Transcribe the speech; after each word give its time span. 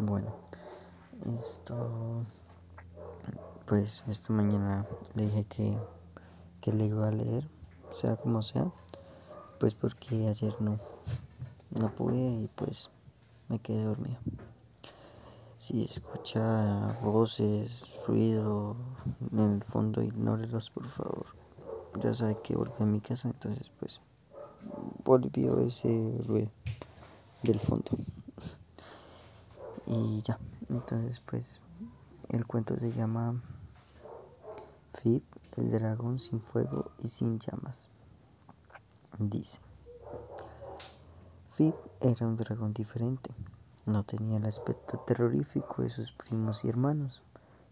Bueno, 0.00 0.34
esto, 1.38 2.24
pues 3.64 4.02
esta 4.08 4.32
mañana 4.32 4.84
le 5.14 5.26
dije 5.26 5.44
que, 5.44 5.78
que 6.60 6.72
le 6.72 6.86
iba 6.86 7.06
a 7.06 7.12
leer, 7.12 7.48
sea 7.92 8.16
como 8.16 8.42
sea, 8.42 8.72
pues 9.60 9.74
porque 9.74 10.26
ayer 10.26 10.60
no, 10.60 10.80
no 11.78 11.94
pude 11.94 12.18
y 12.18 12.50
pues 12.56 12.90
me 13.48 13.60
quedé 13.60 13.84
dormido. 13.84 14.18
Si 15.58 15.84
escucha 15.84 16.98
voces, 17.00 18.00
ruido 18.04 18.74
en 19.30 19.38
el 19.38 19.62
fondo, 19.62 20.02
ignórelos 20.02 20.70
por 20.70 20.88
favor. 20.88 21.26
Ya 22.00 22.12
sabe 22.14 22.36
que 22.42 22.56
volví 22.56 22.74
a 22.80 22.84
mi 22.84 23.00
casa, 23.00 23.28
entonces 23.28 23.70
pues 23.78 24.00
volvió 25.04 25.60
ese 25.60 26.20
ruido 26.26 26.50
del 27.44 27.60
fondo. 27.60 27.92
Y 29.86 30.22
ya, 30.22 30.38
entonces 30.68 31.20
pues 31.20 31.60
el 32.30 32.46
cuento 32.46 32.78
se 32.78 32.90
llama 32.90 33.42
Fib, 34.94 35.22
el 35.56 35.70
dragón 35.70 36.18
sin 36.18 36.40
fuego 36.40 36.90
y 36.98 37.08
sin 37.08 37.38
llamas. 37.38 37.88
Dice, 39.18 39.60
Fib 41.48 41.74
era 42.00 42.26
un 42.26 42.36
dragón 42.36 42.72
diferente. 42.72 43.30
No 43.86 44.02
tenía 44.02 44.38
el 44.38 44.46
aspecto 44.46 44.98
terrorífico 45.00 45.82
de 45.82 45.90
sus 45.90 46.10
primos 46.12 46.64
y 46.64 46.68
hermanos. 46.68 47.22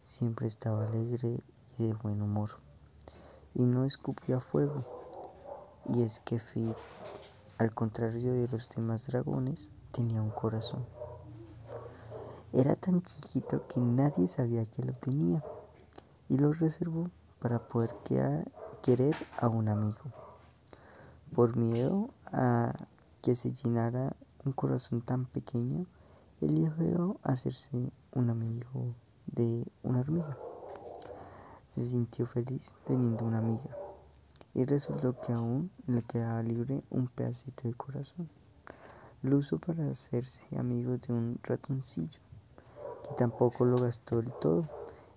Siempre 0.05 0.47
estaba 0.47 0.85
alegre 0.85 1.43
y 1.79 1.87
de 1.87 1.95
buen 1.95 2.21
humor. 2.21 2.51
Y 3.55 3.65
no 3.65 3.85
escupía 3.85 4.39
fuego. 4.39 4.85
Y 5.89 6.03
es 6.03 6.21
que 6.21 6.39
Fib, 6.39 6.77
al 7.59 7.75
contrario 7.75 8.35
de 8.35 8.47
los 8.47 8.69
demás 8.69 9.07
dragones, 9.07 9.71
tenía 9.91 10.23
un 10.23 10.31
corazón. 10.31 10.87
Era 12.55 12.77
tan 12.77 13.03
chiquito 13.03 13.67
que 13.67 13.81
nadie 13.81 14.29
sabía 14.29 14.67
que 14.67 14.83
lo 14.83 14.93
tenía 14.93 15.43
y 16.29 16.37
lo 16.37 16.53
reservó 16.53 17.11
para 17.41 17.59
poder 17.59 17.95
querer 18.83 19.17
a 19.39 19.49
un 19.49 19.71
amigo. 19.71 20.03
Por 21.35 21.57
miedo 21.57 22.11
a 22.27 22.75
que 23.23 23.37
se 23.37 23.55
llenara 23.55 24.15
un 24.45 24.53
corazón 24.53 25.01
tan 25.01 25.25
pequeño, 25.25 25.87
eligió 26.43 27.17
hacerse 27.23 27.91
un 28.13 28.29
amigo 28.29 28.95
de 29.29 29.67
una 29.83 30.01
hormiga. 30.01 30.37
Se 31.67 31.83
sintió 31.83 32.27
feliz 32.27 32.71
teniendo 32.87 33.25
una 33.25 33.39
amiga 33.39 33.79
y 34.53 34.67
resultó 34.67 35.19
que 35.19 35.33
aún 35.33 35.71
le 35.87 36.03
quedaba 36.03 36.43
libre 36.43 36.83
un 36.91 37.09
pedacito 37.09 37.63
de 37.63 37.73
corazón. 37.73 38.29
Lo 39.23 39.39
usó 39.39 39.59
para 39.59 39.91
hacerse 39.91 40.43
amigo 40.59 40.99
de 40.99 41.15
un 41.15 41.39
ratoncillo 41.43 42.21
que 43.13 43.19
tampoco 43.19 43.65
lo 43.65 43.79
gastó 43.79 44.23
del 44.23 44.33
todo, 44.41 44.69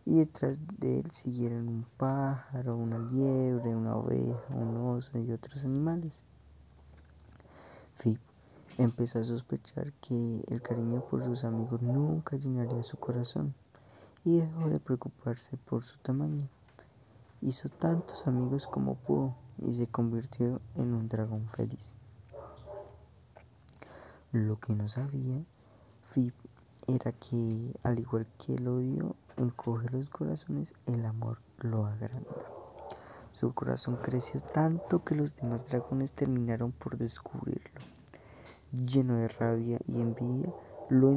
y 0.06 0.18
detrás 0.18 0.60
de 0.80 1.00
él 1.00 1.12
siguieron 1.12 1.68
un 1.68 1.86
pájaro, 1.98 2.76
una 2.76 3.00
liebre, 3.00 3.76
una 3.76 3.96
oveja, 3.96 4.54
un 4.54 4.76
oso 4.78 5.18
y 5.18 5.32
otros 5.32 5.64
animales. 5.64 6.22
Fib 7.94 8.20
empezó 8.78 9.20
a 9.20 9.24
sospechar 9.24 9.94
que 9.94 10.44
el 10.48 10.62
cariño 10.62 11.02
por 11.10 11.24
sus 11.24 11.46
amigos 11.46 11.82
nunca 11.82 12.36
llenaría 12.36 12.84
su 12.84 12.98
corazón 12.98 13.56
y 14.26 14.40
dejó 14.40 14.70
de 14.70 14.80
preocuparse 14.80 15.58
por 15.58 15.84
su 15.84 15.98
tamaño. 16.00 16.48
Hizo 17.42 17.70
tantos 17.70 18.28
amigos 18.28 18.68
como 18.68 18.96
pudo 18.96 19.36
y 19.60 19.74
se 19.74 19.88
convirtió 19.88 20.60
en 20.76 20.94
un 20.94 21.08
dragón 21.08 21.48
feliz. 21.48 21.96
Lo 24.34 24.60
que 24.60 24.76
no 24.76 24.90
sabía 24.90 25.42
Fib 26.04 26.34
era 26.88 27.12
que, 27.14 27.74
al 27.84 28.00
igual 28.00 28.28
que 28.38 28.56
el 28.56 28.68
odio 28.68 29.16
encoge 29.38 29.90
los 29.90 30.10
corazones, 30.10 30.76
el 30.86 31.06
amor 31.06 31.40
lo 31.60 31.86
agranda. 31.86 32.46
Su 33.32 33.54
corazón 33.54 33.98
creció 33.98 34.40
tanto 34.40 35.04
que 35.04 35.16
los 35.16 35.36
demás 35.36 35.68
dragones 35.68 36.14
terminaron 36.14 36.72
por 36.72 36.98
descubrirlo. 36.98 37.82
Lleno 38.72 39.16
de 39.16 39.28
rabia 39.28 39.80
y 39.88 40.00
envidia, 40.00 40.54
lo, 40.90 41.12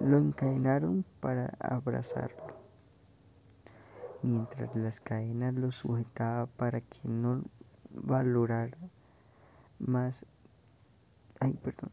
lo 0.00 0.18
encadenaron 0.18 1.04
para 1.20 1.52
abrazarlo. 1.60 2.54
Mientras 4.22 4.74
las 4.74 5.00
cadenas 5.00 5.54
lo 5.54 5.70
sujetaban 5.70 6.48
para 6.56 6.80
que 6.80 7.08
no 7.08 7.42
valorara 7.94 8.78
más. 9.78 10.26
Ay, 11.40 11.54
perdón. 11.62 11.90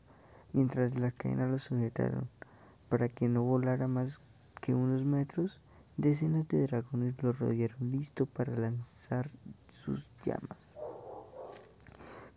Mientras 0.53 0.99
las 0.99 1.13
cadenas 1.13 1.49
lo 1.49 1.59
sujetaron 1.59 2.27
para 2.89 3.09
que 3.09 3.27
no 3.27 3.43
volara 3.43 3.87
más 3.87 4.19
que 4.61 4.73
unos 4.73 5.03
metros, 5.03 5.59
decenas 5.97 6.47
de 6.47 6.67
dragones 6.67 7.21
lo 7.21 7.33
rodearon 7.33 7.91
listo 7.91 8.25
para 8.25 8.55
lanzar 8.55 9.29
sus 9.67 10.07
llamas. 10.23 10.75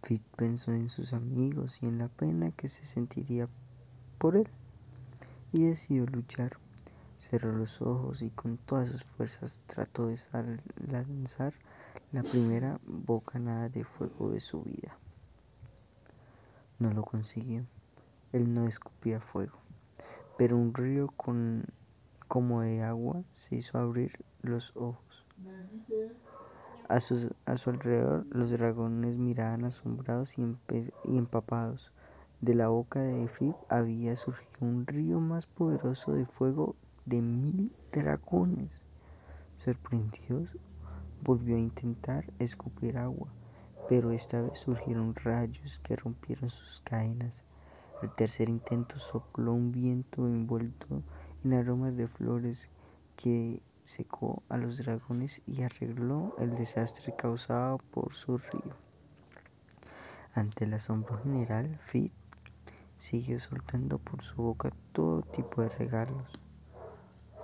Fit 0.03 0.22
pensó 0.37 0.72
en 0.72 0.89
sus 0.89 1.12
amigos 1.12 1.78
y 1.83 1.87
en 1.87 1.99
la 1.99 2.09
pena 2.09 2.50
que 2.53 2.69
se 2.69 2.84
sentiría 2.84 3.49
por 4.19 4.37
él 4.37 4.49
y 5.53 5.65
decidió 5.65 6.06
luchar. 6.06 6.56
Cerró 7.19 7.53
los 7.53 7.83
ojos 7.83 8.22
y 8.22 8.31
con 8.31 8.56
todas 8.56 8.89
sus 8.89 9.05
fuerzas 9.05 9.60
trató 9.66 10.06
de 10.06 10.19
lanzar 10.89 11.53
la 12.12 12.22
primera 12.22 12.81
bocanada 12.87 13.69
de 13.69 13.84
fuego 13.84 14.31
de 14.31 14.41
su 14.41 14.62
vida. 14.62 14.97
No 16.78 16.91
lo 16.93 17.03
consiguió. 17.03 17.66
Él 18.33 18.55
no 18.55 18.66
escupía 18.66 19.21
fuego 19.21 19.59
pero 20.41 20.56
un 20.56 20.73
río 20.73 21.09
con, 21.19 21.67
como 22.27 22.62
de 22.62 22.83
agua 22.83 23.23
se 23.34 23.56
hizo 23.56 23.77
abrir 23.77 24.25
los 24.41 24.75
ojos. 24.75 25.27
A 26.89 26.99
su, 27.01 27.34
a 27.45 27.59
su 27.59 27.69
alrededor 27.69 28.25
los 28.31 28.51
dragones 28.51 29.19
miraban 29.19 29.67
asombrados 29.67 30.39
y, 30.39 30.56
y 31.05 31.19
empapados. 31.19 31.93
De 32.41 32.55
la 32.55 32.69
boca 32.69 33.01
de 33.01 33.28
Fib 33.28 33.55
había 33.69 34.17
surgido 34.17 34.61
un 34.61 34.87
río 34.87 35.21
más 35.21 35.47
poderoso 35.47 36.15
de 36.15 36.25
fuego 36.25 36.75
de 37.05 37.21
mil 37.21 37.71
dragones. 37.93 38.81
Sorprendidos, 39.59 40.57
volvió 41.22 41.57
a 41.57 41.61
intentar 41.61 42.25
escupir 42.39 42.97
agua, 42.97 43.28
pero 43.91 44.11
esta 44.11 44.41
vez 44.41 44.59
surgieron 44.61 45.15
rayos 45.17 45.81
que 45.81 45.97
rompieron 45.97 46.49
sus 46.49 46.81
cadenas. 46.81 47.45
El 48.03 48.11
tercer 48.11 48.49
intento 48.49 48.99
sopló 48.99 49.53
un 49.53 49.72
viento 49.72 50.27
envuelto 50.27 51.03
en 51.44 51.55
aromas 51.55 51.97
de 51.97 52.06
flores 52.06 52.69
que 53.16 53.62
secó 53.84 54.43
a 54.49 54.56
los 54.56 54.78
dragones 54.78 55.43
y 55.47 55.62
arregló 55.62 56.34
el 56.39 56.55
desastre 56.55 57.15
causado 57.15 57.78
por 57.91 58.15
su 58.15 58.39
río. 58.39 58.75
Ante 60.34 60.65
el 60.65 60.75
asombro 60.75 61.19
general, 61.19 61.77
Fit 61.78 62.12
siguió 62.97 63.41
soltando 63.41 63.99
por 63.99 64.22
su 64.22 64.37
boca 64.37 64.71
todo 64.93 65.22
tipo 65.22 65.62
de 65.62 65.69
regalos 65.71 66.31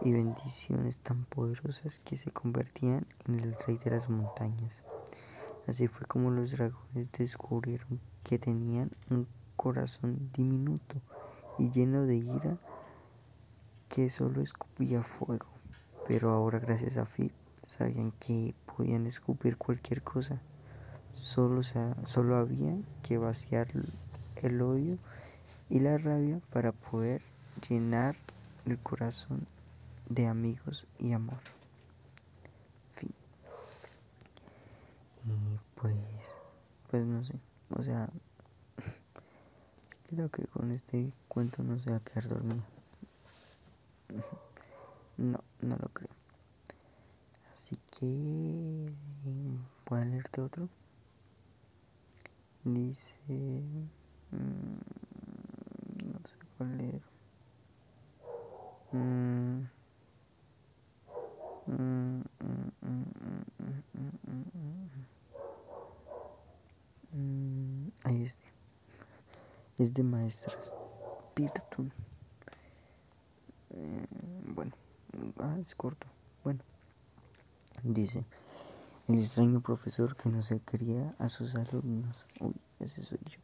y 0.01 0.13
bendiciones 0.13 1.01
tan 1.01 1.25
poderosas 1.25 1.99
que 1.99 2.17
se 2.17 2.31
convertían 2.31 3.07
en 3.27 3.41
el 3.41 3.55
rey 3.67 3.77
de 3.79 3.91
las 3.91 4.09
montañas. 4.09 4.83
Así 5.67 5.89
fue 5.89 6.07
como 6.07 6.31
los 6.31 6.53
dragones 6.53 7.11
descubrieron 7.13 8.01
que 8.23 8.39
tenían 8.39 8.91
un 9.11 9.27
corazón 9.67 10.31
diminuto 10.33 11.03
y 11.59 11.73
lleno 11.73 12.05
de 12.05 12.15
ira 12.15 12.57
que 13.89 14.09
solo 14.11 14.41
escupía 14.41 15.03
fuego. 15.03 15.49
Pero 16.07 16.31
ahora 16.31 16.61
gracias 16.61 16.97
a 16.99 17.05
Fib 17.05 17.33
sabían 17.65 18.13
que 18.13 18.55
podían 18.65 19.09
escupir 19.09 19.57
cualquier 19.57 20.03
cosa. 20.03 20.41
Solo, 21.13 21.63
solo 21.65 22.37
había 22.37 22.77
que 23.03 23.19
vaciar 23.19 23.67
el 24.41 24.63
odio 24.63 24.99
y 25.69 25.81
la 25.81 25.99
rabia 25.99 26.41
para 26.53 26.71
poder 26.71 27.21
llenar 27.69 28.15
el 28.67 28.79
corazón 28.79 29.49
de 30.09 30.29
amigos 30.29 30.87
y 31.01 31.13
amor. 31.13 31.41
Fin. 32.93 33.13
Y 35.25 35.59
pues, 35.75 35.97
pues 36.89 37.05
no 37.05 37.25
sé, 37.25 37.35
o 37.71 37.83
sea, 37.83 38.09
Creo 40.09 40.29
que 40.31 40.47
con 40.47 40.71
este 40.71 41.13
cuento 41.29 41.63
no 41.63 41.79
se 41.79 41.91
va 41.91 41.97
a 41.97 42.01
quedar 42.01 42.29
dormido. 42.29 42.63
No, 45.19 45.43
no 45.63 45.77
lo 45.79 45.89
creo. 45.89 46.11
Así 47.55 47.79
que... 47.91 48.93
¿Puedo 49.85 50.05
leerte 50.05 50.43
otro? 50.43 50.69
Dice... 52.65 53.13
Mm, 54.31 54.77
no 56.13 56.19
sé 56.29 56.37
cuál 56.59 56.77
leer. 56.77 57.03
Mm, 58.93 59.63
mm, 61.67 62.21
es 69.79 69.95
de 69.95 70.03
maestros. 70.03 70.73
Pirtun. 71.35 71.93
Ah, 75.39 75.57
es 75.61 75.75
corto. 75.75 76.07
Bueno, 76.45 76.61
dice, 77.83 78.25
el 79.09 79.19
extraño 79.19 79.61
profesor 79.61 80.17
que 80.17 80.31
no 80.31 80.43
se 80.43 80.61
quería 80.61 81.15
a 81.19 81.29
sus 81.29 81.55
alumnos. 81.55 82.25
Uy, 82.41 82.55
ese 82.81 83.03
soy 83.03 83.19
yo. 83.27 83.41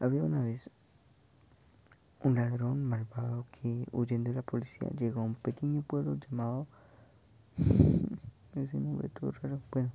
Había 0.00 0.22
una 0.22 0.42
vez 0.42 0.70
un 2.22 2.34
ladrón 2.34 2.84
malvado 2.84 3.46
que, 3.50 3.86
huyendo 3.92 4.30
de 4.30 4.36
la 4.36 4.42
policía, 4.42 4.88
llegó 4.90 5.20
a 5.20 5.24
un 5.24 5.34
pequeño 5.34 5.82
pueblo 5.82 6.16
llamado... 6.16 6.66
ese 8.54 8.80
nombre 8.80 9.08
todo 9.08 9.32
raro. 9.32 9.60
Bueno, 9.72 9.90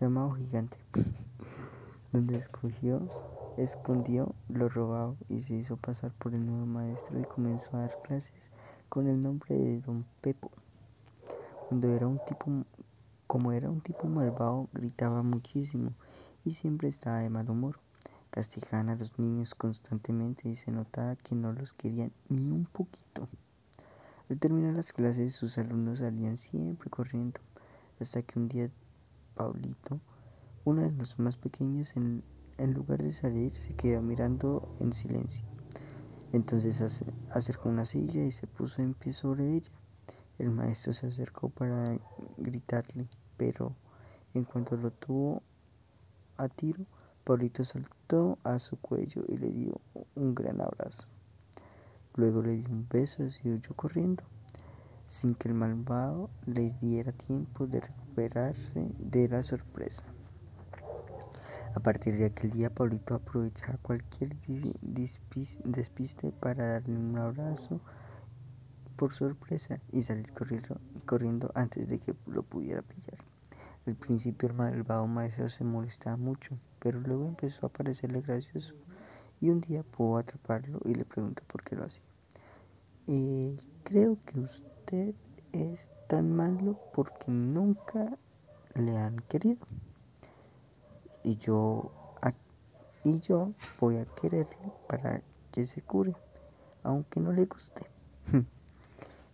llamado 0.00 0.32
Gigante, 0.32 0.78
donde 2.12 2.36
escogió, 2.36 3.08
escondió 3.56 4.34
lo 4.48 4.68
robado 4.68 5.16
y 5.28 5.42
se 5.42 5.54
hizo 5.54 5.76
pasar 5.76 6.12
por 6.12 6.34
el 6.34 6.44
nuevo 6.44 6.66
maestro 6.66 7.18
y 7.20 7.24
comenzó 7.24 7.76
a 7.76 7.80
dar 7.80 8.02
clases 8.02 8.32
con 8.88 9.08
el 9.08 9.20
nombre 9.20 9.54
de 9.56 9.80
Don 9.80 10.04
Pepo. 10.20 10.50
Cuando 11.68 11.88
era 11.88 12.06
un 12.06 12.18
tipo, 12.24 12.64
como 13.26 13.52
era 13.52 13.70
un 13.70 13.80
tipo 13.80 14.06
malvado, 14.06 14.68
gritaba 14.72 15.22
muchísimo 15.22 15.92
y 16.44 16.52
siempre 16.52 16.88
estaba 16.88 17.18
de 17.18 17.30
mal 17.30 17.48
humor. 17.48 17.80
Castigaban 18.30 18.88
a 18.88 18.96
los 18.96 19.18
niños 19.18 19.54
constantemente 19.54 20.48
y 20.48 20.56
se 20.56 20.72
notaba 20.72 21.16
que 21.16 21.34
no 21.34 21.52
los 21.52 21.72
querían 21.72 22.12
ni 22.28 22.50
un 22.50 22.66
poquito. 22.66 23.28
Al 24.28 24.38
terminar 24.38 24.74
las 24.74 24.92
clases, 24.92 25.34
sus 25.34 25.58
alumnos 25.58 25.98
salían 25.98 26.36
siempre 26.36 26.90
corriendo, 26.90 27.40
hasta 28.00 28.22
que 28.22 28.38
un 28.38 28.48
día 28.48 28.70
Paulito, 29.34 30.00
uno 30.64 30.82
de 30.82 30.92
los 30.92 31.18
más 31.18 31.36
pequeños, 31.36 31.94
en, 31.96 32.24
en 32.58 32.72
lugar 32.72 33.02
de 33.02 33.12
salir, 33.12 33.54
se 33.54 33.74
quedó 33.74 34.02
mirando 34.02 34.74
en 34.80 34.92
silencio. 34.92 35.44
Entonces 36.32 36.82
acercó 37.30 37.68
una 37.68 37.84
silla 37.84 38.24
y 38.24 38.32
se 38.32 38.46
puso 38.46 38.82
en 38.82 38.94
pie 38.94 39.12
sobre 39.12 39.54
ella. 39.54 39.70
El 40.38 40.50
maestro 40.50 40.92
se 40.92 41.06
acercó 41.06 41.48
para 41.48 41.84
gritarle, 42.38 43.06
pero 43.36 43.76
en 44.34 44.44
cuanto 44.44 44.76
lo 44.76 44.90
tuvo 44.90 45.42
a 46.36 46.48
tiro, 46.48 46.84
Paulito 47.22 47.64
saltó 47.64 48.38
a 48.42 48.58
su 48.58 48.76
cuello 48.76 49.22
y 49.28 49.36
le 49.36 49.50
dio 49.50 49.80
un 50.16 50.34
gran 50.34 50.60
abrazo. 50.60 51.06
Luego 52.16 52.42
le 52.42 52.56
dio 52.56 52.68
un 52.68 52.88
beso 52.88 53.22
y 53.42 53.50
huyó 53.50 53.74
corriendo, 53.74 54.24
sin 55.06 55.34
que 55.34 55.48
el 55.48 55.54
malvado 55.54 56.30
le 56.46 56.70
diera 56.80 57.12
tiempo 57.12 57.66
de 57.66 57.80
recuperarse 57.80 58.90
de 58.98 59.28
la 59.28 59.42
sorpresa. 59.42 60.04
A 61.74 61.80
partir 61.80 62.16
de 62.16 62.26
aquel 62.26 62.50
día, 62.50 62.72
Paulito 62.72 63.16
aprovechaba 63.16 63.78
cualquier 63.78 64.30
despiste 65.64 66.30
para 66.30 66.68
darle 66.68 66.96
un 66.96 67.18
abrazo 67.18 67.80
por 68.94 69.12
sorpresa 69.12 69.80
y 69.90 70.04
salir 70.04 70.32
corriendo, 70.32 70.80
corriendo 71.04 71.50
antes 71.56 71.88
de 71.88 71.98
que 71.98 72.14
lo 72.26 72.44
pudiera 72.44 72.82
pillar. 72.82 73.18
Al 73.86 73.96
principio 73.96 74.48
el 74.48 74.54
malvado 74.54 75.08
maestro 75.08 75.48
se 75.48 75.64
molestaba 75.64 76.16
mucho, 76.16 76.56
pero 76.78 77.00
luego 77.00 77.26
empezó 77.26 77.66
a 77.66 77.72
parecerle 77.72 78.20
gracioso 78.20 78.74
y 79.40 79.50
un 79.50 79.60
día 79.60 79.82
pudo 79.82 80.18
atraparlo 80.18 80.80
y 80.84 80.94
le 80.94 81.04
preguntó 81.04 81.42
por 81.48 81.64
qué 81.64 81.74
lo 81.74 81.86
hacía. 81.86 82.04
Eh, 83.08 83.56
creo 83.82 84.16
que 84.24 84.38
usted 84.38 85.14
es 85.52 85.90
tan 86.06 86.30
malo 86.30 86.78
porque 86.94 87.32
nunca 87.32 88.16
le 88.76 88.96
han 88.96 89.16
querido 89.28 89.66
y 91.24 91.36
yo, 91.38 91.90
y 93.02 93.20
yo 93.20 93.52
voy 93.80 93.98
a 93.98 94.04
quererle 94.04 94.56
para 94.88 95.22
que 95.50 95.66
se 95.66 95.82
cure, 95.82 96.14
aunque 96.82 97.20
no 97.20 97.32
le 97.32 97.46
guste. 97.46 97.86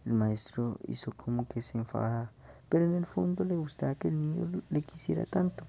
El 0.06 0.14
maestro 0.14 0.78
hizo 0.88 1.12
como 1.12 1.46
que 1.46 1.60
se 1.60 1.76
enfadaba, 1.76 2.32
pero 2.68 2.86
en 2.86 2.94
el 2.94 3.04
fondo 3.04 3.44
le 3.44 3.54
gustaba 3.56 3.94
que 3.94 4.08
el 4.08 4.18
niño 4.18 4.62
le 4.70 4.82
quisiera 4.82 5.26
tanto. 5.26 5.64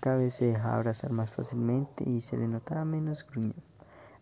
Cada 0.00 0.16
vez 0.16 0.34
se 0.34 0.46
dejaba 0.46 0.76
abrazar 0.76 1.12
más 1.12 1.30
fácilmente 1.30 2.08
y 2.08 2.20
se 2.20 2.36
le 2.36 2.46
notaba 2.46 2.84
menos 2.84 3.26
gruñón. 3.26 3.54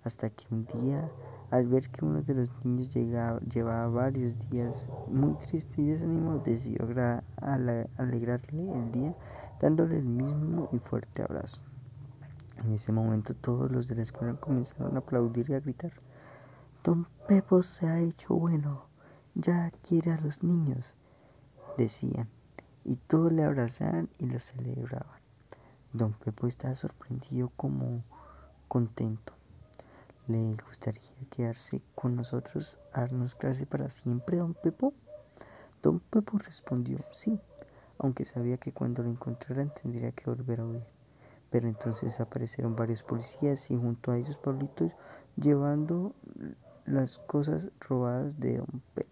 Hasta 0.05 0.31
que 0.31 0.47
un 0.51 0.65
día, 0.67 1.11
al 1.51 1.67
ver 1.67 1.89
que 1.89 2.05
uno 2.05 2.23
de 2.23 2.35
los 2.35 2.51
niños 2.65 2.91
llevaba 2.91 3.89
varios 3.89 4.39
días 4.51 4.89
muy 5.09 5.35
triste 5.35 5.81
y 5.81 5.87
desanimado, 5.87 6.41
decidió 6.41 6.87
alegrarle 7.97 8.73
el 8.73 8.93
día 8.93 9.17
dándole 9.61 9.99
el 9.99 10.05
mismo 10.05 10.69
y 10.73 10.79
fuerte 10.79 11.23
abrazo. 11.23 11.63
En 12.63 12.73
ese 12.73 12.93
momento 12.93 13.35
todos 13.35 13.71
los 13.71 13.89
de 13.89 13.95
la 13.95 14.03
escuela 14.03 14.35
comenzaron 14.35 14.97
a 14.97 14.99
aplaudir 14.99 15.49
y 15.49 15.55
a 15.55 15.61
gritar. 15.61 15.93
Don 16.85 17.07
Pepo 17.27 17.63
se 17.63 17.87
ha 17.87 18.01
hecho 18.01 18.35
bueno, 18.35 18.87
ya 19.35 19.71
quiere 19.87 20.13
a 20.13 20.21
los 20.21 20.43
niños, 20.43 20.97
decían, 21.77 22.29
y 22.85 22.97
todos 22.97 23.33
le 23.33 23.45
abrazaban 23.45 24.11
y 24.19 24.27
lo 24.27 24.39
celebraban. 24.39 25.21
Don 25.93 26.13
Pepo 26.13 26.47
estaba 26.47 26.75
sorprendido 26.75 27.51
como 27.57 28.05
contento. 28.67 29.38
¿Le 30.29 30.55
gustaría 30.65 31.29
quedarse 31.31 31.83
con 31.97 32.15
nosotros 32.15 32.79
a 32.93 33.01
darnos 33.01 33.35
clase 33.35 33.67
para 33.67 33.91
siempre, 33.91 34.37
don 34.37 34.55
Pepo? 34.55 34.95
Don 35.83 35.99
Pepo 35.99 36.39
respondió 36.39 36.99
sí 37.13 37.41
aunque 37.99 38.25
sabía 38.25 38.57
que 38.57 38.73
cuando 38.73 39.03
lo 39.03 39.11
encontraran 39.11 39.73
tendría 39.75 40.13
que 40.13 40.31
volver 40.31 40.61
a 40.61 40.67
huir. 40.67 40.85
Pero 41.51 41.69
entonces 41.69 42.21
aparecieron 42.21 42.77
varios 42.77 43.03
policías 43.03 43.71
y 43.71 43.77
junto 43.77 44.13
a 44.13 44.19
ellos 44.19 44.37
Pablito 44.37 44.91
llevando 45.37 46.15
las 46.87 47.19
cosas 47.19 47.71
robadas 47.81 48.39
de 48.39 48.59
don 48.59 48.83
Pepo. 48.95 49.09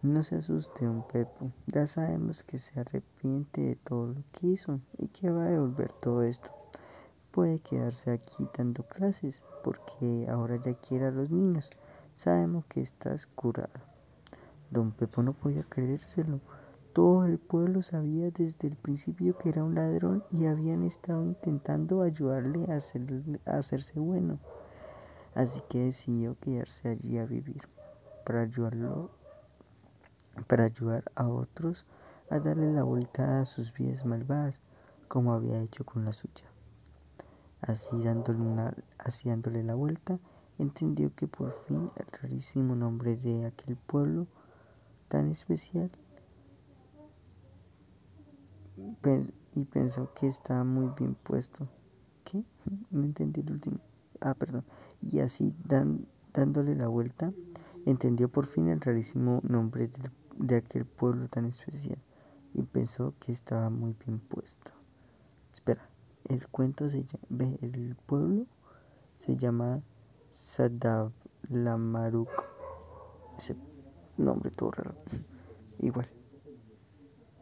No 0.00 0.22
se 0.22 0.36
asuste, 0.36 0.84
don 0.84 1.06
Pepo. 1.06 1.52
Ya 1.66 1.86
sabemos 1.86 2.42
que 2.42 2.58
se 2.58 2.78
arrepiente 2.80 3.60
de 3.60 3.76
todo 3.76 4.08
lo 4.08 4.22
que 4.32 4.48
hizo 4.48 4.80
y 4.98 5.08
que 5.08 5.30
va 5.30 5.44
a 5.44 5.50
devolver 5.50 5.92
todo 5.92 6.22
esto. 6.22 6.61
Puede 7.32 7.60
quedarse 7.60 8.10
aquí 8.10 8.46
dando 8.56 8.82
clases 8.82 9.42
porque 9.64 10.26
ahora 10.28 10.56
ya 10.56 10.74
quiere 10.74 11.06
a 11.06 11.10
los 11.10 11.30
niños. 11.30 11.70
Sabemos 12.14 12.66
que 12.66 12.82
estás 12.82 13.24
curada. 13.24 13.86
Don 14.70 14.92
Pepo 14.92 15.22
no 15.22 15.32
podía 15.32 15.62
creérselo. 15.62 16.40
Todo 16.92 17.24
el 17.24 17.38
pueblo 17.38 17.82
sabía 17.82 18.30
desde 18.30 18.68
el 18.68 18.76
principio 18.76 19.38
que 19.38 19.48
era 19.48 19.64
un 19.64 19.74
ladrón 19.74 20.22
y 20.30 20.44
habían 20.44 20.82
estado 20.82 21.24
intentando 21.24 22.02
ayudarle 22.02 22.66
a, 22.70 23.56
hacerse 23.56 23.98
bueno. 23.98 24.38
Así 25.34 25.62
que 25.70 25.84
decidió 25.84 26.38
quedarse 26.38 26.90
allí 26.90 27.16
a 27.16 27.24
vivir 27.24 27.66
para 28.26 28.42
ayudarlo, 28.42 29.10
para 30.46 30.64
ayudar 30.64 31.10
a 31.14 31.28
otros 31.28 31.86
a 32.28 32.40
darle 32.40 32.70
la 32.74 32.82
vuelta 32.82 33.40
a 33.40 33.46
sus 33.46 33.72
vidas 33.72 34.04
malvadas, 34.04 34.60
como 35.08 35.32
había 35.32 35.62
hecho 35.62 35.84
con 35.86 36.04
la 36.04 36.12
suya. 36.12 36.51
Así 37.62 38.02
dándole, 38.02 38.74
así 38.98 39.28
dándole 39.28 39.62
la 39.62 39.74
vuelta, 39.74 40.18
entendió 40.58 41.14
que 41.14 41.28
por 41.28 41.52
fin 41.52 41.90
el 41.96 42.06
rarísimo 42.20 42.74
nombre 42.74 43.16
de 43.16 43.46
aquel 43.46 43.76
pueblo 43.76 44.26
tan 45.08 45.28
especial 45.28 45.90
y 49.54 49.64
pensó 49.64 50.12
que 50.14 50.26
estaba 50.26 50.64
muy 50.64 50.90
bien 50.98 51.14
puesto. 51.14 51.68
¿Qué? 52.24 52.44
No 52.90 53.04
entendí 53.04 53.40
el 53.40 53.52
último. 53.52 53.78
Ah, 54.20 54.34
perdón. 54.34 54.64
Y 55.00 55.20
así, 55.20 55.54
dándole 56.32 56.74
la 56.74 56.88
vuelta, 56.88 57.32
entendió 57.86 58.28
por 58.28 58.46
fin 58.46 58.68
el 58.68 58.80
rarísimo 58.80 59.40
nombre 59.42 59.90
de, 60.38 60.56
aquel 60.56 60.86
pueblo 60.86 61.28
tan 61.28 61.44
especial 61.44 61.98
y 62.54 62.62
pensó 62.62 63.14
que 63.20 63.32
estaba 63.32 63.70
muy 63.70 63.94
bien 64.04 64.20
puesto. 64.20 64.72
Espera, 65.52 65.88
el 66.32 66.48
cuento 66.48 66.88
se 66.88 67.04
llama, 67.04 67.26
el 67.60 67.94
pueblo 68.06 68.46
se 69.18 69.36
llama 69.36 69.82
Sadavlamaruk. 70.30 72.30
Ese 73.36 73.54
nombre 74.16 74.50
todo 74.50 74.70
raro. 74.70 74.94
Igual. 75.78 76.08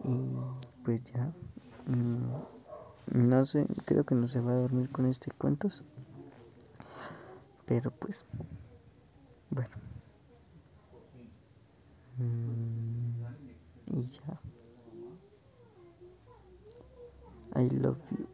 Y 0.04 0.34
pues 0.84 1.04
ya. 1.04 1.32
Mm, 1.86 2.32
no 3.12 3.44
sé, 3.44 3.66
creo 3.84 4.04
que 4.04 4.14
no 4.14 4.26
se 4.26 4.40
va 4.40 4.52
a 4.52 4.56
dormir 4.56 4.88
con 4.90 5.04
este 5.06 5.30
cuentos. 5.30 5.84
Pero 7.66 7.92
pues, 7.92 8.24
bueno. 9.50 9.76
Mm, 12.18 13.24
y 13.92 14.02
ya. 14.02 14.40
I 17.56 17.68
love 17.68 17.98
you. 18.10 18.29